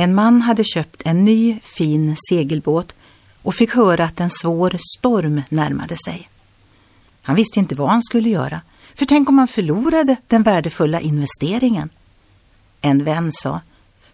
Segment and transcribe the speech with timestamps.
[0.00, 2.92] En man hade köpt en ny fin segelbåt
[3.42, 6.28] och fick höra att en svår storm närmade sig.
[7.22, 8.60] Han visste inte vad han skulle göra,
[8.94, 11.88] för tänk om han förlorade den värdefulla investeringen.
[12.80, 13.60] En vän sa,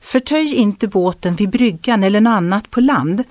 [0.00, 3.24] förtöj inte båten vid bryggan eller något annat på land,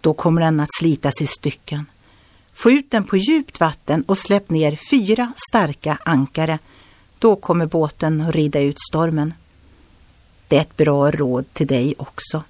[0.00, 1.86] då kommer den att slitas i stycken.
[2.52, 6.58] Få ut den på djupt vatten och släpp ner fyra starka ankare,
[7.18, 9.32] då kommer båten att rida ut stormen.
[10.48, 12.42] Det är ett bra råd till dig också.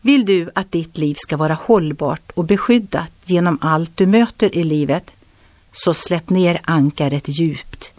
[0.00, 4.64] Vill du att ditt liv ska vara hållbart och beskyddat genom allt du möter i
[4.64, 5.10] livet,
[5.72, 7.92] så släpp ner ankaret djupt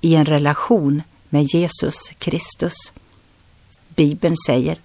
[0.00, 2.74] i en relation med Jesus Kristus.
[3.88, 4.78] Bibeln säger,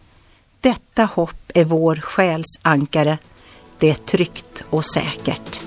[0.61, 3.17] detta hopp är vår själs ankare,
[3.79, 5.66] det är tryggt och säkert.